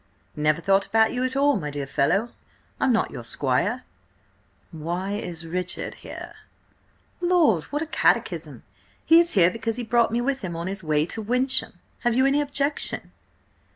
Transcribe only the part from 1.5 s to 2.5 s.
my dear fellow.